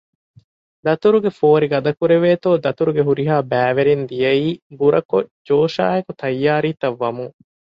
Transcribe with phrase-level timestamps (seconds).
[0.85, 7.35] ދަތުރުގެ ފޯރި ގަދަކުރެވޭތޯ ދަތުރުގެ ހުރިހާ ބައިވެރިން ދިޔައީ ބުރަކޮށް ޖޯޝާއެކު ތައްޔާރީ ތައް ވަމުން